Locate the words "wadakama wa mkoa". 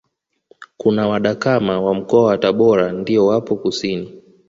1.07-2.23